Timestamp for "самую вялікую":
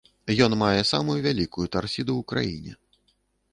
0.91-1.67